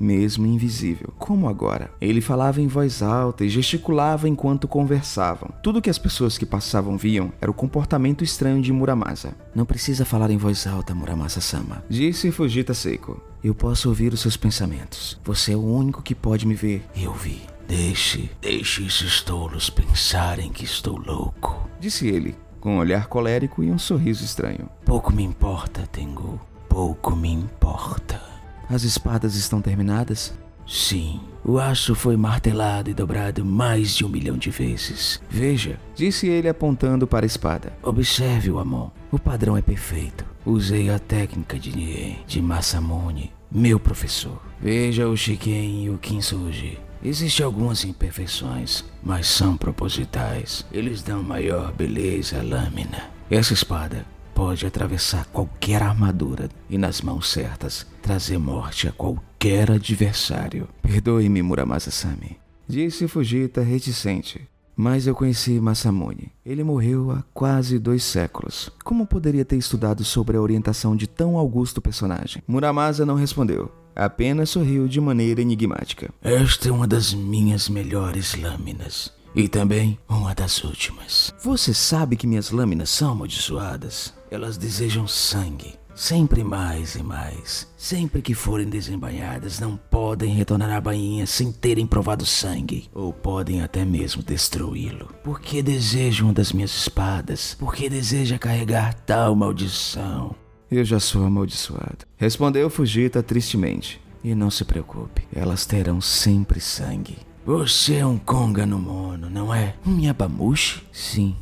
mesmo 0.00 0.46
invisível, 0.46 1.12
como 1.18 1.48
agora. 1.48 1.90
Ele 2.00 2.22
falava 2.22 2.60
em 2.60 2.66
voz 2.66 3.02
alta 3.02 3.44
e 3.44 3.50
gesticulava 3.50 4.26
enquanto 4.28 4.66
conversavam. 4.66 5.50
Tudo 5.62 5.82
que 5.82 5.90
as 5.90 5.98
pessoas 5.98 6.38
que 6.38 6.46
passavam 6.46 6.96
viam 6.96 7.30
era 7.40 7.50
o 7.50 7.54
comportamento 7.54 8.24
estranho 8.24 8.62
de 8.62 8.72
Muramasa. 8.72 9.34
Não 9.54 9.66
precisa 9.66 10.06
falar 10.06 10.30
em 10.30 10.38
voz 10.38 10.66
alta, 10.66 10.94
Muramasa-sama, 10.94 11.84
disse 11.88 12.32
Fujita 12.32 12.72
Seiko. 12.72 13.20
Eu 13.44 13.54
posso 13.54 13.88
ouvir 13.88 14.12
os 14.12 14.20
seus 14.20 14.36
pensamentos. 14.36 15.18
Você 15.24 15.52
é 15.52 15.56
o 15.56 15.64
único 15.64 16.02
que 16.02 16.14
pode 16.14 16.46
me 16.46 16.54
ver 16.54 16.84
e 16.94 17.06
ouvir. 17.06 17.42
Deixe, 17.66 18.30
deixe 18.40 18.84
esses 18.84 19.22
tolos 19.22 19.70
pensarem 19.70 20.50
que 20.50 20.64
estou 20.64 20.98
louco, 20.98 21.68
disse 21.78 22.08
ele, 22.08 22.36
com 22.60 22.74
um 22.74 22.78
olhar 22.78 23.06
colérico 23.06 23.62
e 23.62 23.70
um 23.70 23.78
sorriso 23.78 24.24
estranho. 24.24 24.68
Pouco 24.84 25.12
me 25.12 25.22
importa, 25.22 25.86
Tengu. 25.86 26.40
Pouco 26.68 27.14
me 27.14 27.32
importa. 27.32 28.29
As 28.70 28.84
espadas 28.84 29.34
estão 29.34 29.60
terminadas? 29.60 30.32
Sim, 30.64 31.18
o 31.44 31.58
aço 31.58 31.92
foi 31.96 32.16
martelado 32.16 32.88
e 32.88 32.94
dobrado 32.94 33.44
mais 33.44 33.96
de 33.96 34.04
um 34.04 34.08
milhão 34.08 34.38
de 34.38 34.48
vezes. 34.48 35.20
Veja, 35.28 35.76
disse 35.96 36.28
ele 36.28 36.48
apontando 36.48 37.04
para 37.04 37.26
a 37.26 37.26
espada. 37.26 37.72
Observe 37.82 38.48
o 38.48 38.60
Amon. 38.60 38.90
O 39.10 39.18
padrão 39.18 39.56
é 39.56 39.62
perfeito. 39.62 40.24
Usei 40.46 40.88
a 40.88 41.00
técnica 41.00 41.58
de 41.58 41.74
Nie, 41.74 42.18
de 42.28 42.40
Masamune, 42.40 43.32
meu 43.50 43.80
professor. 43.80 44.40
Veja 44.60 45.08
o 45.08 45.16
Shiken 45.16 45.86
e 45.86 45.90
o 45.90 45.98
Kinsuji. 45.98 46.78
Existem 47.02 47.44
algumas 47.44 47.84
imperfeições, 47.84 48.84
mas 49.02 49.26
são 49.26 49.56
propositais. 49.56 50.64
Eles 50.70 51.02
dão 51.02 51.24
maior 51.24 51.72
beleza 51.72 52.38
à 52.38 52.42
lâmina. 52.42 53.10
Essa 53.28 53.52
espada 53.52 54.06
pode 54.40 54.64
atravessar 54.64 55.26
qualquer 55.26 55.82
armadura 55.82 56.48
e, 56.70 56.78
nas 56.78 57.02
mãos 57.02 57.28
certas, 57.30 57.86
trazer 58.00 58.38
morte 58.38 58.88
a 58.88 58.92
qualquer 58.92 59.70
adversário. 59.70 60.66
Perdoe-me, 60.80 61.42
Muramasa-sami, 61.42 62.38
disse 62.66 63.06
Fujita 63.06 63.60
reticente. 63.60 64.48
Mas 64.74 65.06
eu 65.06 65.14
conheci 65.14 65.60
Masamune. 65.60 66.32
Ele 66.42 66.64
morreu 66.64 67.10
há 67.10 67.22
quase 67.34 67.78
dois 67.78 68.02
séculos. 68.02 68.70
Como 68.82 69.06
poderia 69.06 69.44
ter 69.44 69.58
estudado 69.58 70.02
sobre 70.04 70.38
a 70.38 70.40
orientação 70.40 70.96
de 70.96 71.06
tão 71.06 71.36
augusto 71.36 71.82
personagem? 71.82 72.42
Muramasa 72.48 73.04
não 73.04 73.16
respondeu. 73.16 73.70
Apenas 73.94 74.48
sorriu 74.48 74.88
de 74.88 75.02
maneira 75.02 75.42
enigmática. 75.42 76.08
Esta 76.22 76.70
é 76.70 76.72
uma 76.72 76.86
das 76.86 77.12
minhas 77.12 77.68
melhores 77.68 78.34
lâminas. 78.34 79.12
E 79.34 79.48
também 79.48 79.98
uma 80.08 80.34
das 80.34 80.64
últimas. 80.64 81.32
Você 81.42 81.72
sabe 81.72 82.16
que 82.16 82.26
minhas 82.26 82.50
lâminas 82.50 82.90
são 82.90 83.12
amaldiçoadas? 83.12 84.12
Elas 84.30 84.56
desejam 84.56 85.06
sangue. 85.06 85.78
Sempre 85.94 86.42
mais 86.42 86.94
e 86.94 87.02
mais. 87.02 87.68
Sempre 87.76 88.22
que 88.22 88.34
forem 88.34 88.68
desembainhadas, 88.68 89.60
não 89.60 89.76
podem 89.76 90.34
retornar 90.34 90.70
à 90.70 90.80
bainha 90.80 91.26
sem 91.26 91.52
terem 91.52 91.86
provado 91.86 92.24
sangue. 92.24 92.88
Ou 92.94 93.12
podem 93.12 93.62
até 93.62 93.84
mesmo 93.84 94.22
destruí-lo. 94.22 95.12
Por 95.22 95.40
que 95.40 95.62
deseja 95.62 96.24
uma 96.24 96.32
das 96.32 96.52
minhas 96.52 96.70
espadas? 96.70 97.54
Por 97.58 97.74
que 97.74 97.88
deseja 97.88 98.38
carregar 98.38 98.94
tal 98.94 99.34
maldição? 99.36 100.34
Eu 100.70 100.84
já 100.84 100.98
sou 100.98 101.24
amaldiçoado. 101.24 102.06
Respondeu 102.16 102.70
Fujita 102.70 103.22
tristemente. 103.22 104.00
E 104.22 104.34
não 104.34 104.50
se 104.50 104.64
preocupe, 104.64 105.26
elas 105.34 105.64
terão 105.64 106.00
sempre 106.00 106.60
sangue. 106.60 107.16
Você 107.44 107.96
é 107.96 108.06
um 108.06 108.18
Konga 108.18 108.66
no 108.66 108.78
Mono, 108.78 109.30
não 109.30 109.52
é? 109.54 109.74
Um 109.86 109.98
Yabamushi? 109.98 110.82
Sim. 110.92 111.34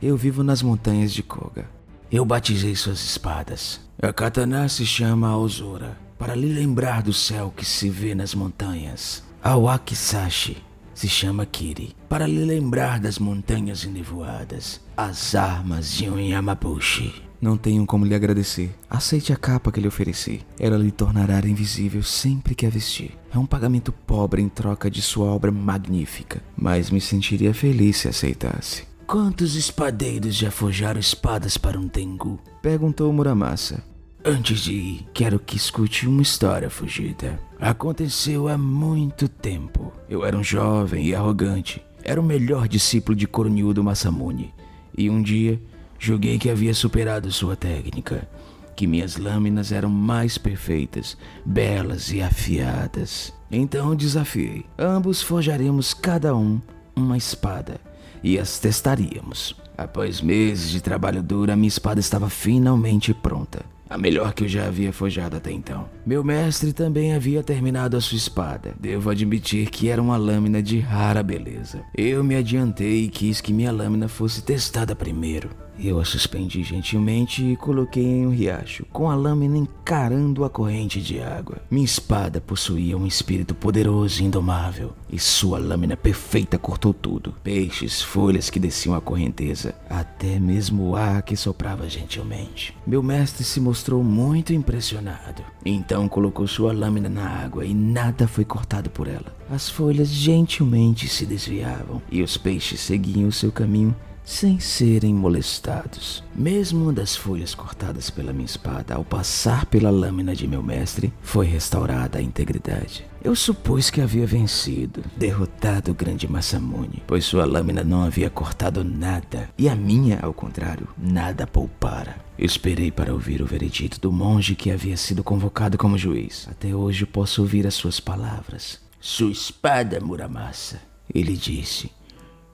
Eu 0.00 0.16
vivo 0.16 0.44
nas 0.44 0.62
montanhas 0.62 1.12
de 1.12 1.22
Koga. 1.22 1.68
Eu 2.10 2.24
batizei 2.24 2.76
suas 2.76 3.02
espadas. 3.02 3.80
A 4.00 4.12
katana 4.12 4.68
se 4.68 4.86
chama 4.86 5.28
Aozora, 5.28 5.98
para 6.16 6.36
lhe 6.36 6.52
lembrar 6.52 7.02
do 7.02 7.12
céu 7.12 7.52
que 7.56 7.64
se 7.64 7.90
vê 7.90 8.14
nas 8.14 8.34
montanhas. 8.34 9.24
A 9.42 9.56
Wakisashi 9.56 10.62
se 10.94 11.08
chama 11.08 11.44
Kiri, 11.44 11.96
para 12.08 12.26
lhe 12.26 12.44
lembrar 12.44 13.00
das 13.00 13.18
montanhas 13.18 13.84
enevoadas. 13.84 14.80
As 14.96 15.34
armas 15.34 15.90
de 15.92 16.08
um 16.08 16.20
Yamabushi. 16.20 17.31
Não 17.42 17.56
tenho 17.56 17.84
como 17.84 18.06
lhe 18.06 18.14
agradecer. 18.14 18.70
Aceite 18.88 19.32
a 19.32 19.36
capa 19.36 19.72
que 19.72 19.80
lhe 19.80 19.88
ofereci. 19.88 20.42
Ela 20.60 20.78
lhe 20.78 20.92
tornará 20.92 21.40
invisível 21.40 22.00
sempre 22.00 22.54
que 22.54 22.64
a 22.64 22.70
vestir. 22.70 23.18
É 23.34 23.36
um 23.36 23.44
pagamento 23.44 23.90
pobre 23.90 24.40
em 24.40 24.48
troca 24.48 24.88
de 24.88 25.02
sua 25.02 25.26
obra 25.26 25.50
magnífica, 25.50 26.40
mas 26.56 26.88
me 26.88 27.00
sentiria 27.00 27.52
feliz 27.52 27.96
se 27.96 28.06
aceitasse. 28.06 28.84
Quantos 29.08 29.56
espadeiros 29.56 30.36
já 30.36 30.52
forjaram 30.52 31.00
espadas 31.00 31.56
para 31.56 31.76
um 31.76 31.88
Tengu? 31.88 32.38
Perguntou 32.62 33.12
Muramasa. 33.12 33.82
Antes 34.24 34.60
de 34.60 34.72
ir, 34.72 35.06
quero 35.12 35.40
que 35.40 35.56
escute 35.56 36.06
uma 36.06 36.22
história 36.22 36.70
fugida. 36.70 37.40
Aconteceu 37.60 38.46
há 38.46 38.56
muito 38.56 39.28
tempo. 39.28 39.92
Eu 40.08 40.24
era 40.24 40.36
um 40.36 40.44
jovem 40.44 41.08
e 41.08 41.14
arrogante. 41.14 41.82
Era 42.04 42.20
o 42.20 42.24
melhor 42.24 42.68
discípulo 42.68 43.16
de 43.16 43.26
Cornildo 43.26 43.82
Masamune. 43.82 44.54
E 44.96 45.10
um 45.10 45.20
dia 45.20 45.60
Julguei 46.04 46.36
que 46.36 46.50
havia 46.50 46.74
superado 46.74 47.30
sua 47.30 47.54
técnica, 47.54 48.28
que 48.74 48.88
minhas 48.88 49.18
lâminas 49.18 49.70
eram 49.70 49.88
mais 49.88 50.36
perfeitas, 50.36 51.16
belas 51.46 52.10
e 52.10 52.20
afiadas. 52.20 53.32
Então 53.48 53.94
desafiei. 53.94 54.66
Ambos 54.76 55.22
forjaremos 55.22 55.94
cada 55.94 56.34
um 56.34 56.60
uma 56.96 57.16
espada 57.16 57.80
e 58.20 58.36
as 58.36 58.58
testaríamos. 58.58 59.54
Após 59.78 60.20
meses 60.20 60.72
de 60.72 60.80
trabalho 60.80 61.22
duro, 61.22 61.52
a 61.52 61.56
minha 61.56 61.68
espada 61.68 62.00
estava 62.00 62.28
finalmente 62.28 63.14
pronta 63.14 63.64
a 63.92 63.98
melhor 63.98 64.32
que 64.32 64.44
eu 64.44 64.48
já 64.48 64.66
havia 64.66 64.90
forjado 64.90 65.36
até 65.36 65.52
então. 65.52 65.86
Meu 66.06 66.24
mestre 66.24 66.72
também 66.72 67.14
havia 67.14 67.42
terminado 67.42 67.94
a 67.94 68.00
sua 68.00 68.16
espada. 68.16 68.74
Devo 68.80 69.10
admitir 69.10 69.68
que 69.68 69.88
era 69.90 70.00
uma 70.00 70.16
lâmina 70.16 70.62
de 70.62 70.80
rara 70.80 71.22
beleza. 71.22 71.82
Eu 71.94 72.24
me 72.24 72.34
adiantei 72.34 73.04
e 73.04 73.08
quis 73.08 73.42
que 73.42 73.52
minha 73.52 73.70
lâmina 73.70 74.08
fosse 74.08 74.42
testada 74.42 74.96
primeiro. 74.96 75.50
Eu 75.78 75.98
a 75.98 76.04
suspendi 76.04 76.62
gentilmente 76.62 77.44
e 77.44 77.56
coloquei 77.56 78.04
em 78.04 78.26
um 78.26 78.30
riacho, 78.30 78.84
com 78.92 79.10
a 79.10 79.14
lâmina 79.14 79.56
encarando 79.56 80.44
a 80.44 80.50
corrente 80.50 81.00
de 81.00 81.20
água. 81.20 81.58
Minha 81.70 81.84
espada 81.84 82.40
possuía 82.40 82.96
um 82.96 83.06
espírito 83.06 83.54
poderoso 83.54 84.22
e 84.22 84.26
indomável, 84.26 84.92
e 85.10 85.18
sua 85.18 85.58
lâmina 85.58 85.96
perfeita 85.96 86.58
cortou 86.58 86.92
tudo: 86.92 87.34
peixes, 87.42 88.02
folhas 88.02 88.50
que 88.50 88.60
desciam 88.60 88.94
a 88.94 89.00
correnteza, 89.00 89.74
até 89.88 90.38
mesmo 90.38 90.90
o 90.90 90.96
ar 90.96 91.22
que 91.22 91.36
soprava 91.36 91.88
gentilmente. 91.88 92.76
Meu 92.86 93.02
mestre 93.02 93.42
se 93.44 93.60
mostrou 93.60 94.04
muito 94.04 94.52
impressionado. 94.52 95.42
Então 95.64 96.08
colocou 96.08 96.46
sua 96.46 96.72
lâmina 96.72 97.08
na 97.08 97.28
água 97.28 97.64
e 97.64 97.74
nada 97.74 98.28
foi 98.28 98.44
cortado 98.44 98.90
por 98.90 99.08
ela. 99.08 99.34
As 99.50 99.68
folhas 99.68 100.08
gentilmente 100.08 101.08
se 101.08 101.26
desviavam 101.26 102.00
e 102.10 102.22
os 102.22 102.36
peixes 102.36 102.80
seguiam 102.80 103.28
o 103.28 103.32
seu 103.32 103.50
caminho 103.50 103.94
sem 104.32 104.58
serem 104.58 105.14
molestados. 105.14 106.24
Mesmo 106.34 106.90
das 106.90 107.14
folhas 107.14 107.54
cortadas 107.54 108.08
pela 108.08 108.32
minha 108.32 108.46
espada, 108.46 108.94
ao 108.94 109.04
passar 109.04 109.66
pela 109.66 109.90
lâmina 109.90 110.34
de 110.34 110.48
meu 110.48 110.62
mestre, 110.62 111.12
foi 111.20 111.44
restaurada 111.46 112.18
a 112.18 112.22
integridade. 112.22 113.04
Eu 113.22 113.36
supus 113.36 113.90
que 113.90 114.00
havia 114.00 114.26
vencido, 114.26 115.04
derrotado 115.16 115.90
o 115.90 115.94
grande 115.94 116.26
Massamune, 116.26 117.02
pois 117.06 117.26
sua 117.26 117.44
lâmina 117.44 117.84
não 117.84 118.02
havia 118.02 118.30
cortado 118.30 118.82
nada, 118.82 119.50
e 119.56 119.68
a 119.68 119.76
minha, 119.76 120.18
ao 120.22 120.32
contrário, 120.32 120.88
nada 120.96 121.46
poupara. 121.46 122.16
Esperei 122.38 122.90
para 122.90 123.12
ouvir 123.12 123.42
o 123.42 123.46
veredito 123.46 124.00
do 124.00 124.10
monge 124.10 124.56
que 124.56 124.70
havia 124.70 124.96
sido 124.96 125.22
convocado 125.22 125.76
como 125.76 125.98
juiz. 125.98 126.48
Até 126.50 126.74
hoje 126.74 127.04
posso 127.04 127.42
ouvir 127.42 127.66
as 127.66 127.74
suas 127.74 128.00
palavras. 128.00 128.80
Sua 128.98 129.30
espada, 129.30 130.00
Muramasa, 130.00 130.80
ele 131.14 131.36
disse 131.36 131.90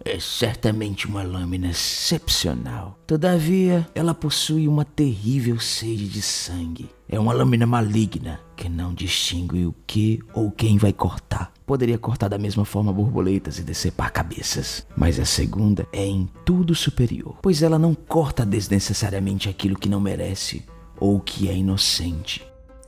é 0.05 0.19
certamente 0.21 1.07
uma 1.07 1.23
lâmina 1.23 1.71
excepcional. 1.71 2.99
Todavia, 3.07 3.87
ela 3.95 4.15
possui 4.15 4.69
uma 4.69 4.85
terrível 4.85 5.59
sede 5.59 6.09
de 6.09 6.23
sangue. 6.23 6.89
É 7.09 7.19
uma 7.19 7.33
lâmina 7.33 7.67
maligna 7.67 8.41
que 8.57 8.69
não 8.69 8.95
distingue 8.95 9.67
o 9.67 9.75
que 9.87 10.21
ou 10.35 10.51
quem 10.51 10.79
vai 10.79 10.93
cortar. 10.93 11.53
poderia 11.67 11.99
cortar 11.99 12.29
da 12.29 12.39
mesma 12.39 12.65
forma 12.65 12.91
borboletas 12.91 13.59
e 13.59 13.63
decepar 13.63 14.11
cabeças. 14.11 14.87
Mas 14.97 15.21
a 15.21 15.25
segunda 15.27 15.87
é 15.93 16.05
em 16.05 16.27
tudo 16.45 16.75
superior, 16.75 17.37
pois 17.43 17.63
ela 17.63 17.79
não 17.79 17.95
corta 17.95 18.47
desnecessariamente 18.47 19.51
aquilo 19.51 19.79
que 19.79 19.89
não 19.89 20.01
merece 20.01 20.65
ou 20.99 21.21
que 21.21 21.49
é 21.49 21.55
inocente. 21.55 22.43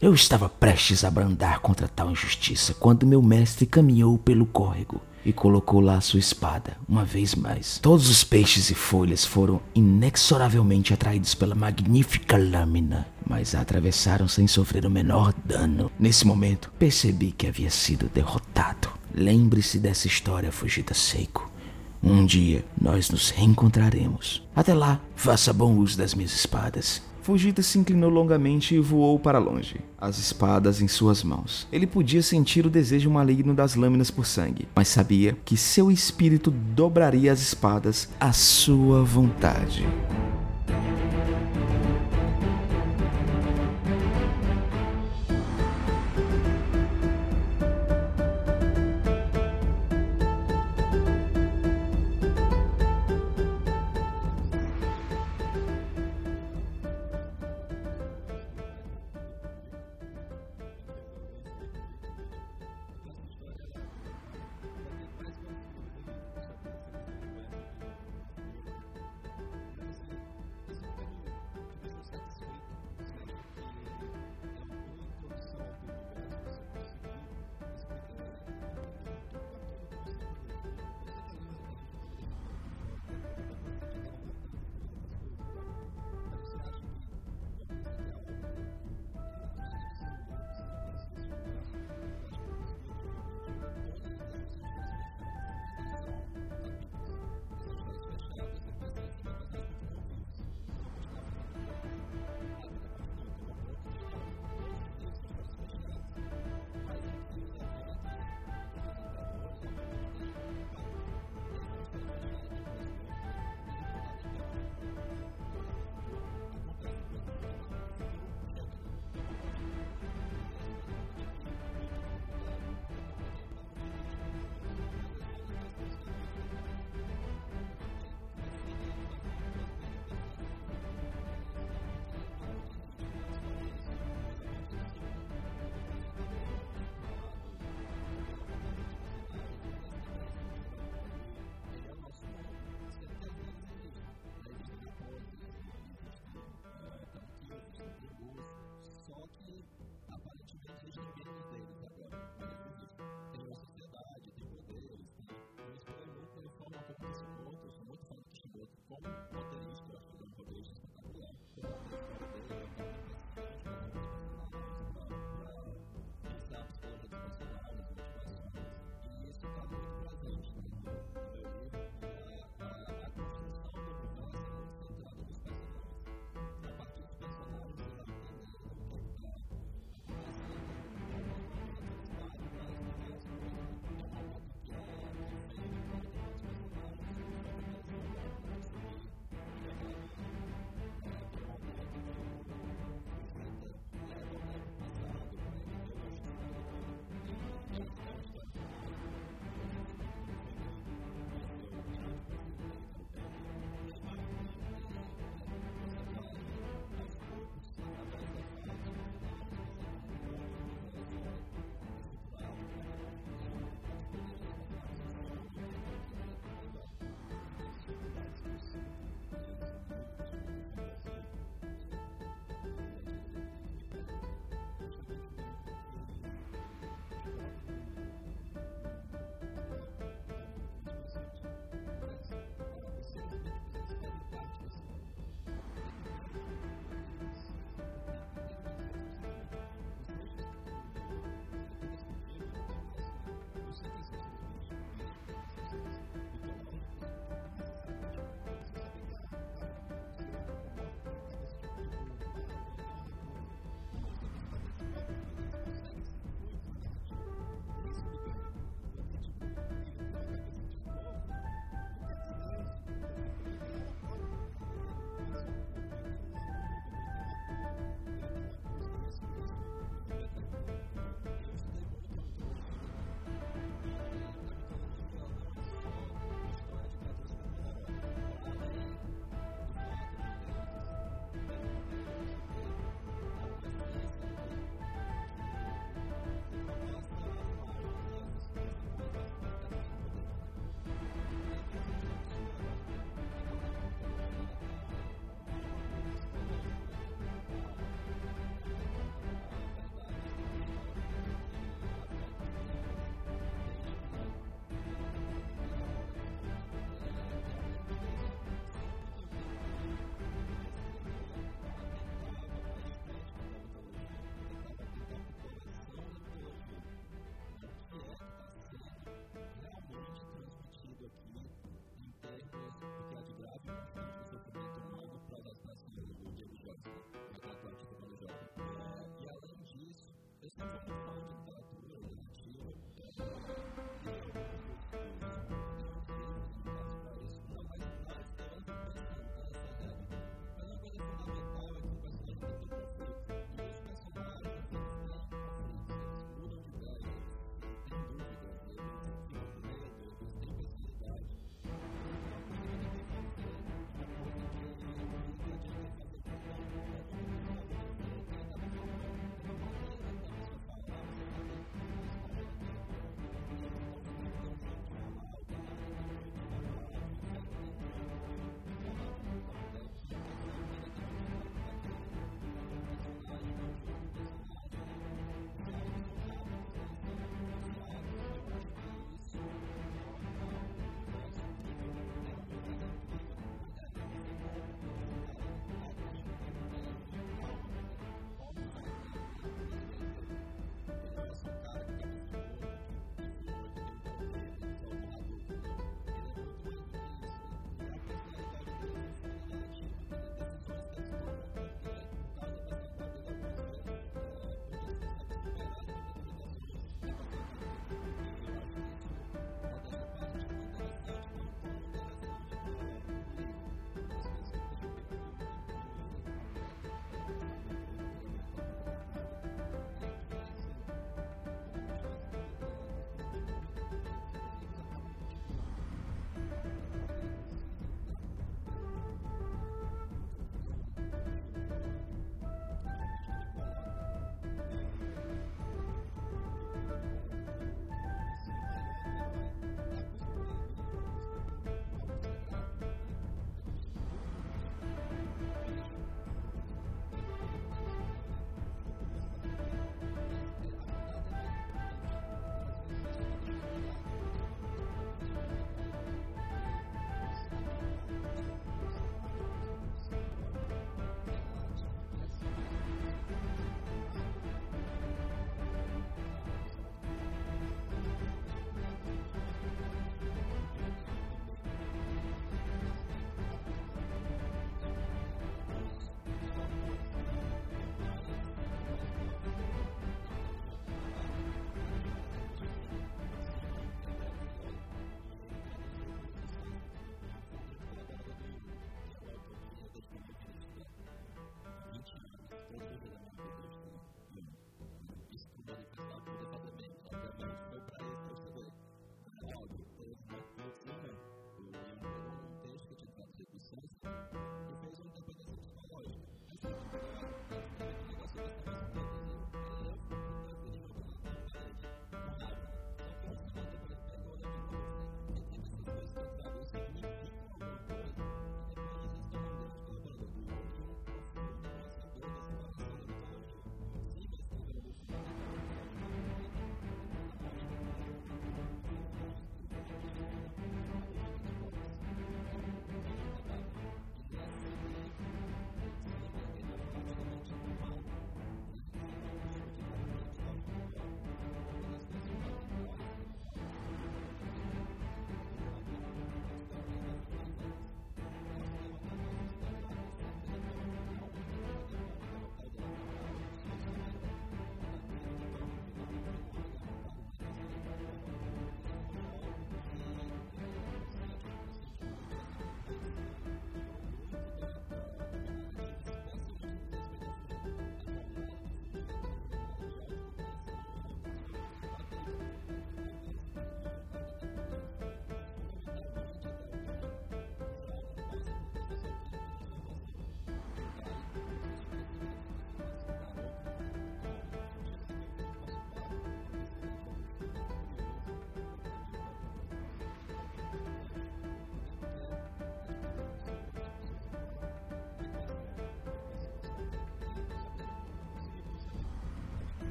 Eu 0.00 0.14
estava 0.14 0.48
prestes 0.48 1.04
a 1.04 1.10
brandar 1.10 1.60
contra 1.60 1.86
tal 1.86 2.10
injustiça 2.10 2.74
quando 2.74 3.06
meu 3.06 3.22
mestre 3.22 3.66
caminhou 3.66 4.18
pelo 4.18 4.46
córrego 4.46 5.00
e 5.24 5.32
colocou 5.32 5.80
lá 5.80 6.00
sua 6.00 6.20
espada, 6.20 6.76
uma 6.88 7.04
vez 7.04 7.34
mais. 7.34 7.78
Todos 7.78 8.08
os 8.08 8.24
peixes 8.24 8.70
e 8.70 8.74
folhas 8.74 9.24
foram 9.24 9.60
inexoravelmente 9.74 10.92
atraídos 10.92 11.34
pela 11.34 11.54
magnífica 11.54 12.36
lâmina, 12.36 13.06
mas 13.26 13.54
a 13.54 13.60
atravessaram 13.60 14.28
sem 14.28 14.46
sofrer 14.46 14.84
o 14.84 14.90
menor 14.90 15.32
dano. 15.44 15.90
Nesse 15.98 16.26
momento, 16.26 16.70
percebi 16.78 17.32
que 17.32 17.46
havia 17.46 17.70
sido 17.70 18.10
derrotado. 18.12 18.88
Lembre-se 19.14 19.78
dessa 19.78 20.06
história, 20.06 20.52
Fujita 20.52 20.94
Seiko. 20.94 21.50
Um 22.02 22.26
dia 22.26 22.64
nós 22.80 23.10
nos 23.10 23.30
reencontraremos. 23.30 24.42
Até 24.56 24.74
lá, 24.74 25.00
faça 25.14 25.52
bom 25.52 25.76
uso 25.76 25.96
das 25.96 26.14
minhas 26.14 26.34
espadas. 26.34 27.00
Fujita 27.22 27.62
se 27.62 27.78
inclinou 27.78 28.10
longamente 28.10 28.74
e 28.74 28.80
voou 28.80 29.16
para 29.16 29.38
longe, 29.38 29.80
as 29.96 30.18
espadas 30.18 30.82
em 30.82 30.88
suas 30.88 31.22
mãos. 31.22 31.68
Ele 31.72 31.86
podia 31.86 32.20
sentir 32.20 32.66
o 32.66 32.70
desejo 32.70 33.08
maligno 33.08 33.54
das 33.54 33.76
lâminas 33.76 34.10
por 34.10 34.26
sangue, 34.26 34.66
mas 34.74 34.88
sabia 34.88 35.36
que 35.44 35.56
seu 35.56 35.88
espírito 35.88 36.50
dobraria 36.50 37.32
as 37.32 37.40
espadas 37.40 38.08
à 38.18 38.32
sua 38.32 39.04
vontade. 39.04 39.86